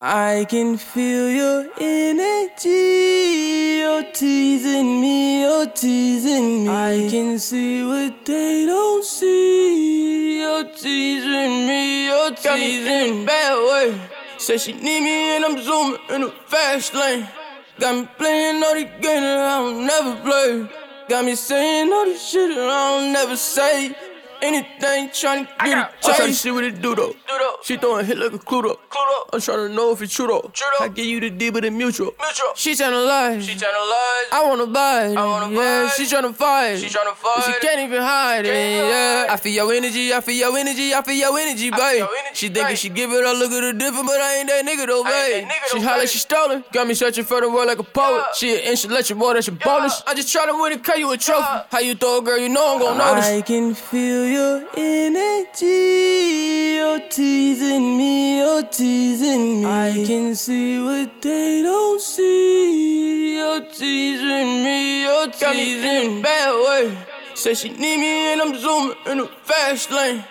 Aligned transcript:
I 0.00 0.46
can 0.48 0.76
feel 0.76 1.28
your 1.28 1.66
energy. 1.80 2.68
You're 3.80 4.04
teasing 4.12 5.00
me, 5.00 5.40
you're 5.40 5.66
teasing 5.66 6.66
me. 6.66 6.70
I 6.70 7.08
can 7.10 7.36
see 7.40 7.82
what 7.84 8.24
they 8.24 8.64
don't 8.64 9.04
see. 9.04 10.38
You're 10.38 10.70
teasing 10.70 11.66
me, 11.66 12.06
you're 12.06 12.30
teasing 12.30 13.18
me. 13.18 13.26
Bad 13.26 13.56
way. 13.56 14.00
Said 14.38 14.60
she 14.60 14.72
need 14.74 15.00
me 15.00 15.34
and 15.34 15.44
I'm 15.44 15.60
zooming 15.60 15.98
in 16.10 16.22
a 16.22 16.30
fast 16.46 16.94
lane. 16.94 17.26
Got 17.80 17.96
me 17.96 18.08
playing 18.18 18.62
all 18.62 18.74
the 18.74 18.84
games 18.84 19.02
that 19.02 19.38
I 19.40 19.58
don't 19.58 19.84
never 19.84 20.14
play. 20.22 20.68
Got 21.08 21.24
me 21.24 21.34
saying 21.34 21.92
all 21.92 22.04
the 22.04 22.16
shit 22.16 22.54
that 22.54 22.70
I 22.70 23.00
don't 23.00 23.12
never 23.12 23.36
say. 23.36 23.96
Anything 24.40 25.10
trying 25.12 25.46
to 25.46 25.52
get 25.64 25.78
a 25.78 25.90
taste. 26.02 26.20
I'm 26.20 26.32
see 26.32 26.50
what 26.50 26.64
it 26.64 26.80
do 26.80 26.94
though. 26.94 27.14
She 27.62 27.76
throwing 27.76 28.06
hit 28.06 28.18
like 28.18 28.32
a 28.32 28.38
Cluedo. 28.38 28.76
I'm 29.32 29.40
trying 29.40 29.68
to 29.68 29.74
know 29.74 29.92
if 29.92 30.00
it's 30.02 30.14
true 30.14 30.26
though. 30.26 30.50
I 30.80 30.88
give 30.88 31.06
you 31.06 31.20
the 31.20 31.30
D, 31.30 31.50
but 31.50 31.64
it 31.64 31.70
mutual. 31.72 32.14
mutual. 32.20 32.46
She 32.54 32.72
tryna 32.72 33.06
lie. 33.06 33.40
She 33.40 33.54
tryna 33.54 33.82
lie. 33.94 34.26
I 34.32 34.44
wanna 34.46 34.66
buy 34.66 35.06
it. 35.08 35.16
I 35.16 35.24
wanna 35.24 35.54
yeah, 35.54 35.82
buy 35.82 35.86
it. 35.86 35.92
she 35.92 36.04
tryna 36.04 36.34
fight. 36.34 36.78
She 36.78 36.86
tryna 36.86 37.14
But 37.22 37.42
she 37.44 37.52
can't 37.60 37.80
even 37.80 38.00
hide 38.00 38.46
it. 38.46 38.48
Can't 38.48 38.74
even 38.76 38.88
Yeah, 38.90 39.20
hide. 39.26 39.30
I 39.30 39.36
feel 39.36 39.52
your 39.52 39.72
energy. 39.72 40.12
I 40.14 40.20
feel 40.20 40.34
your 40.36 40.56
energy. 40.56 40.94
I 40.94 41.02
feel 41.02 41.14
your 41.14 41.38
energy, 41.38 41.70
babe. 41.70 41.98
your 41.98 42.08
energy, 42.08 42.34
She 42.34 42.46
thinking 42.48 42.64
babe. 42.64 42.76
she 42.78 42.88
give 42.88 43.10
it 43.12 43.24
all, 43.26 43.34
look 43.36 43.52
at 43.52 43.62
her 43.62 43.72
different, 43.72 44.06
but 44.06 44.20
I 44.20 44.36
ain't 44.38 44.48
that 44.48 44.64
nigga 44.64 44.86
though, 44.86 45.02
I 45.04 45.10
babe. 45.10 45.44
nigga 45.48 45.68
She 45.72 45.78
though, 45.78 45.84
holla, 45.86 45.98
babe. 46.02 46.08
she 46.08 46.18
stolen. 46.18 46.64
Got 46.72 46.86
me 46.86 46.94
searching 46.94 47.24
for 47.24 47.40
the 47.40 47.50
word 47.50 47.66
like 47.66 47.78
a 47.78 47.82
poet. 47.84 48.18
Yeah. 48.20 48.32
She 48.34 48.54
an 48.54 48.60
inch, 48.70 48.86
let 48.88 49.10
you 49.10 49.16
more, 49.16 49.34
that's 49.34 49.46
your 49.48 49.56
bonus. 49.56 50.02
I 50.06 50.14
just 50.14 50.32
try 50.32 50.46
to 50.46 50.52
win 50.52 50.72
it, 50.72 50.84
cut 50.84 50.98
you 50.98 51.10
a 51.12 51.16
trophy. 51.16 51.40
Yeah. 51.42 51.64
How 51.70 51.80
you 51.80 51.94
throw 51.94 52.18
a 52.18 52.22
girl, 52.22 52.38
you 52.38 52.48
know 52.48 52.74
I'm 52.74 52.80
gon' 52.80 52.98
notice. 52.98 53.26
I 53.26 53.42
can 53.42 53.74
feel 53.74 54.26
your 54.32 54.64
energy. 54.76 56.76
You're 56.76 57.08
teasing 57.08 57.96
me, 57.96 58.38
you're 58.38 58.62
teasing 58.62 59.62
me. 59.62 59.66
I 59.66 60.04
can 60.06 60.34
see 60.34 60.82
what 60.82 61.22
they 61.22 61.62
don't 61.62 62.00
see. 62.00 63.36
You're 63.36 63.60
teasing 63.60 64.64
me, 64.64 65.02
you're 65.02 65.30
teasing 65.30 66.16
me. 66.16 66.22
Bad 66.22 66.52
way. 66.66 66.98
Said 67.34 67.56
she 67.56 67.68
need 67.68 67.98
me 67.98 68.32
and 68.32 68.42
I'm 68.42 68.54
zooming 68.58 68.96
in 69.06 69.20
a 69.20 69.26
fast 69.26 69.90
lane. 69.90 70.24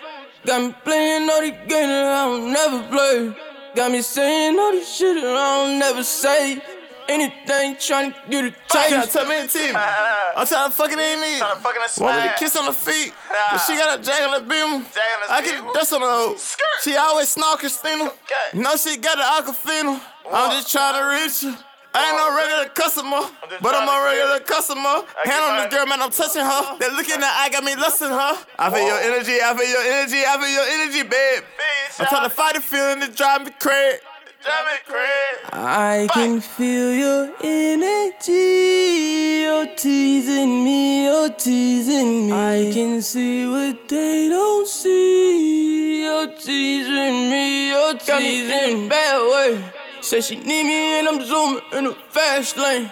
Got 0.46 0.62
me 0.62 0.74
playing 0.84 1.28
all 1.30 1.40
the 1.40 1.50
games 1.50 1.70
that 1.70 2.06
I 2.06 2.24
don't 2.26 2.52
never 2.52 2.82
play. 2.88 3.34
Got 3.74 3.92
me 3.92 4.02
saying 4.02 4.58
all 4.58 4.72
the 4.72 4.84
shit 4.84 5.22
that 5.22 5.36
I 5.36 5.66
don't 5.66 5.78
never 5.78 6.02
say. 6.02 6.60
Anything 7.08 7.76
trying 7.80 8.12
to 8.12 8.18
get 8.28 8.44
a 8.44 8.50
Trying 8.68 8.90
taste. 8.90 9.12
to 9.12 9.18
tell 9.18 9.26
me 9.28 9.36
and 9.40 9.48
team. 9.50 9.74
I'm 9.74 10.46
trying 10.46 10.68
to 10.70 10.76
fuck 10.76 10.92
it 10.92 10.98
ain't 10.98 11.20
me. 11.20 11.40
Tryna 11.40 11.56
fucking 11.56 11.82
a 11.82 12.02
Want 12.04 12.22
me 12.22 12.28
to 12.28 12.34
kiss 12.38 12.56
on 12.56 12.66
the 12.66 12.72
feet. 12.72 13.14
But 13.50 13.58
she 13.58 13.76
got 13.76 13.98
a 13.98 14.02
jag 14.02 14.22
on 14.28 14.32
the 14.42 14.48
beam. 14.48 14.84
Jag 14.92 15.08
on 15.16 15.28
the 15.28 15.32
I 15.32 15.40
beam. 15.40 15.64
get 15.64 15.74
dust 15.74 15.92
on 15.94 16.00
the 16.00 16.06
hoe. 16.06 16.34
Skirt. 16.36 16.66
She 16.82 16.96
always 16.96 17.28
snark 17.30 17.60
Christina. 17.60 18.04
Okay. 18.04 18.46
No, 18.60 18.76
she 18.76 18.96
got 18.98 19.16
the 19.16 19.24
aquafina. 19.24 20.00
I'm 20.30 20.50
just 20.52 20.70
trying 20.70 21.00
to 21.00 21.08
reach 21.24 21.42
you. 21.42 21.56
I 21.94 22.04
ain't 22.12 22.16
no 22.20 22.36
regular 22.36 22.68
customer, 22.76 23.22
just 23.48 23.62
but 23.62 23.74
I'm 23.74 23.88
a 23.88 24.04
regular 24.04 24.40
customer. 24.40 25.02
Hand 25.24 25.40
on 25.42 25.56
this 25.64 25.72
girl, 25.72 25.86
man, 25.86 26.02
I'm 26.02 26.10
touching 26.12 26.44
her. 26.44 26.76
That 26.78 26.92
look 26.92 27.08
in 27.08 27.18
the 27.18 27.26
eye 27.26 27.48
got 27.50 27.64
me 27.64 27.74
lusting 27.76 28.12
her. 28.12 28.32
I 28.60 28.68
feel 28.70 28.84
your 28.86 29.00
energy, 29.00 29.40
I 29.40 29.56
feel 29.56 29.66
your 29.66 29.82
energy, 29.96 30.20
I 30.20 30.36
feel 30.36 30.52
your 30.52 30.68
energy, 30.68 31.02
babe. 31.08 31.42
Bitch, 31.56 32.00
I'm 32.00 32.06
trying 32.06 32.28
to 32.28 32.30
fight 32.30 32.54
the 32.56 32.60
feeling 32.60 33.00
that 33.00 33.16
drive 33.16 33.46
me 33.46 33.52
crazy. 33.58 33.98
Drive 34.40 34.66
me 34.66 34.78
crazy. 34.86 35.50
I 35.52 36.06
can 36.12 36.40
feel 36.40 36.94
your 36.94 37.32
energy. 37.42 39.42
You're 39.42 39.66
teasing 39.74 40.62
me, 40.62 41.06
you're 41.06 41.30
teasing 41.30 42.28
me. 42.28 42.32
I 42.32 42.70
can 42.72 43.02
see 43.02 43.48
what 43.48 43.88
they 43.88 44.28
don't 44.28 44.68
see. 44.68 46.04
You're 46.04 46.28
teasing 46.28 47.30
me, 47.30 47.70
you're 47.70 47.94
teasing 47.98 48.82
me. 48.82 48.88
Bad 48.88 49.18
way. 49.32 49.64
Said 50.02 50.22
she 50.22 50.36
need 50.36 50.64
me 50.64 50.98
and 51.00 51.08
I'm 51.08 51.20
zooming 51.24 51.62
in 51.72 51.86
a 51.86 51.94
fast 52.10 52.56
lane. 52.56 52.88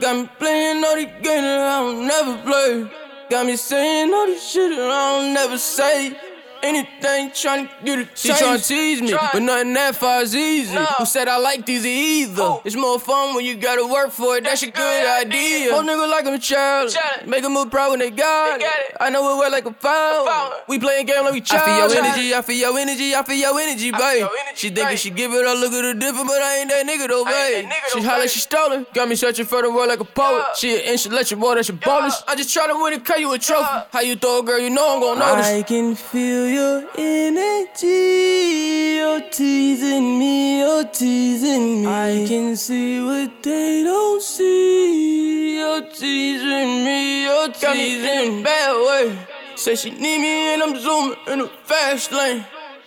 Got 0.00 0.16
me 0.16 0.28
playing 0.38 0.82
all 0.82 0.96
the 0.96 1.04
games 1.04 1.24
that 1.24 1.60
I 1.60 1.80
don't 1.80 2.06
never 2.06 2.38
play. 2.42 2.90
Got 3.28 3.44
me 3.44 3.56
saying 3.56 4.14
all 4.14 4.26
the 4.26 4.38
shit 4.38 4.70
that 4.70 4.90
I 4.90 5.20
don't 5.20 5.34
never 5.34 5.58
say. 5.58 6.16
Anything 6.66 7.30
trying 7.32 7.68
to 7.68 7.72
get 7.84 7.98
a 8.00 8.04
taste. 8.04 8.22
She 8.22 8.30
tryna 8.32 8.66
tease 8.66 9.00
me, 9.02 9.10
Try. 9.10 9.30
but 9.32 9.42
nothing 9.42 9.72
that 9.74 9.94
far 9.96 10.22
is 10.22 10.34
easy. 10.34 10.74
No. 10.74 10.84
Who 10.98 11.06
said 11.06 11.28
I 11.28 11.38
like 11.38 11.64
these 11.64 11.86
either? 11.86 12.42
Oh. 12.42 12.62
It's 12.64 12.74
more 12.76 12.98
fun 12.98 13.34
when 13.34 13.44
you 13.44 13.54
gotta 13.56 13.86
work 13.86 14.10
for 14.10 14.36
it. 14.36 14.44
That's, 14.44 14.62
a 14.62 14.66
That's 14.66 14.76
good, 14.78 14.82
a 14.82 15.00
good 15.06 15.26
idea. 15.28 15.56
idea. 15.58 15.72
Whole 15.72 15.82
nigga 15.82 16.10
like 16.10 16.26
I'm 16.26 16.34
a 16.34 16.38
child. 16.38 16.90
Child. 16.90 17.26
Make 17.28 17.42
them 17.42 17.52
move 17.54 17.70
proud 17.70 17.90
when 17.90 18.00
they 18.00 18.10
got, 18.10 18.58
They 18.58 18.64
got 18.64 18.78
it. 18.90 18.96
I 19.00 19.10
know 19.10 19.34
it 19.34 19.38
well 19.38 19.50
like 19.52 19.66
a 19.66 19.72
foul. 19.72 20.26
foul. 20.26 20.52
We 20.68 20.78
playing 20.78 21.06
game 21.06 21.24
like 21.24 21.32
we 21.34 21.40
child. 21.40 21.62
I 21.62 21.88
feel 21.88 21.94
your 21.96 22.04
energy. 22.04 22.34
I 22.34 22.42
feel 22.42 22.56
your 22.56 22.78
energy. 22.78 23.14
I 23.14 23.22
feel 23.22 23.36
your 23.36 23.60
energy, 23.60 23.90
feel 23.90 23.98
babe. 24.00 24.26
she 24.54 24.68
thinking 24.68 24.84
babe. 24.86 24.98
she 24.98 25.10
give 25.10 25.32
it 25.32 25.46
all, 25.46 25.56
look 25.56 25.72
at 25.72 25.84
her 25.84 25.94
different, 25.94 26.26
but 26.28 26.42
I 26.42 26.58
ain't 26.58 26.70
that 26.70 26.86
nigga 26.86 27.08
though, 27.08 27.24
babe. 27.24 27.66
nigga 27.66 27.92
She 27.92 28.00
though, 28.00 28.08
holla, 28.08 28.20
babe. 28.22 28.30
she 28.30 28.38
stolen. 28.40 28.86
Got 28.94 29.08
me 29.08 29.14
searching 29.14 29.46
for 29.46 29.62
the 29.62 29.70
word 29.70 29.86
like 29.88 30.00
a 30.00 30.04
poet. 30.04 30.38
Yeah. 30.48 30.54
She 30.56 30.74
an 30.76 30.80
inch, 30.92 31.06
let 31.08 31.30
your 31.30 31.38
boy, 31.40 31.54
that's 31.54 31.68
your 31.68 31.76
bonus. 31.78 32.22
I 32.26 32.34
just 32.34 32.52
try 32.52 32.66
to 32.66 32.74
win 32.74 32.94
it, 32.94 33.04
cut 33.04 33.20
you 33.20 33.32
a 33.32 33.38
trophy. 33.38 33.62
Yeah. 33.62 33.84
How 33.92 34.00
you 34.00 34.16
throw 34.16 34.40
a 34.40 34.42
girl, 34.42 34.58
you 34.58 34.70
know 34.70 34.94
I'm 34.94 35.00
gon' 35.00 35.18
notice. 35.18 35.46
I 35.46 35.62
can 35.62 35.94
feel 35.94 36.48
your 36.56 36.82
energy. 36.96 38.96
You're 38.96 39.20
teasing 39.30 40.18
me, 40.18 40.60
you're 40.60 40.84
teasing 40.84 41.82
me. 41.82 41.86
I 41.86 42.24
can 42.26 42.56
see 42.56 43.00
what 43.00 43.42
they 43.42 43.82
don't 43.82 44.22
see. 44.22 45.58
You're 45.58 45.86
teasing 46.00 46.72
me, 46.86 47.24
you're 47.24 47.52
teasing 47.52 48.36
me. 48.38 48.42
Bad 48.42 48.74
way. 48.86 49.18
Say 49.56 49.74
she 49.74 49.90
need 49.90 50.20
me 50.24 50.34
and 50.52 50.62
I'm 50.62 50.74
zooming 50.84 51.16
in 51.32 51.40
a 51.42 51.48
fast 51.64 52.12
lane. 52.12 52.44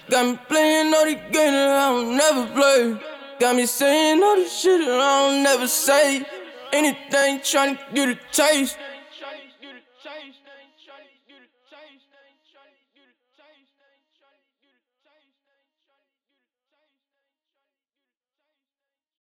Got 0.09 0.25
me 0.25 0.39
playing 0.47 0.93
all 0.93 1.05
the 1.05 1.15
games 1.35 1.55
that 1.59 1.69
I 1.69 1.89
don't 1.91 2.17
never 2.23 2.45
play. 2.57 2.81
Got 3.39 3.55
me 3.55 3.65
saying 3.65 4.21
all 4.23 4.35
the 4.35 4.49
shit 4.49 4.81
that 4.85 4.99
I 4.99 5.11
don't 5.21 5.43
never 5.43 5.67
say. 5.67 6.25
Anything 6.73 7.41
trying 7.43 7.77
to 7.77 7.83
get 7.93 8.09
a 8.09 8.17
taste. 8.31 8.77